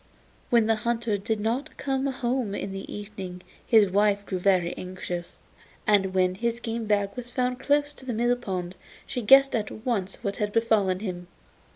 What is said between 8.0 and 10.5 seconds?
the mill pond she guessed at once what